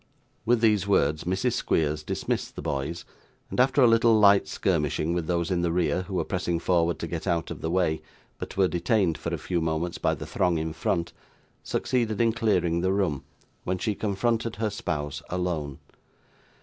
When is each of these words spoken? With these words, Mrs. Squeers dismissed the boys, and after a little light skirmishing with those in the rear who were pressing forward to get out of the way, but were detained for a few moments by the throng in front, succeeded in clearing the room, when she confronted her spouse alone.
With 0.47 0.61
these 0.61 0.87
words, 0.87 1.25
Mrs. 1.25 1.53
Squeers 1.53 2.01
dismissed 2.01 2.55
the 2.55 2.61
boys, 2.63 3.05
and 3.51 3.59
after 3.59 3.83
a 3.83 3.87
little 3.87 4.19
light 4.19 4.47
skirmishing 4.47 5.13
with 5.13 5.27
those 5.27 5.51
in 5.51 5.61
the 5.61 5.71
rear 5.71 6.01
who 6.01 6.15
were 6.15 6.25
pressing 6.25 6.57
forward 6.57 6.97
to 6.97 7.07
get 7.07 7.27
out 7.27 7.51
of 7.51 7.61
the 7.61 7.69
way, 7.69 8.01
but 8.39 8.57
were 8.57 8.67
detained 8.67 9.15
for 9.15 9.31
a 9.31 9.37
few 9.37 9.61
moments 9.61 9.99
by 9.99 10.15
the 10.15 10.25
throng 10.25 10.57
in 10.57 10.73
front, 10.73 11.13
succeeded 11.61 12.19
in 12.19 12.33
clearing 12.33 12.81
the 12.81 12.91
room, 12.91 13.23
when 13.63 13.77
she 13.77 13.93
confronted 13.93 14.55
her 14.55 14.71
spouse 14.71 15.21
alone. 15.29 15.77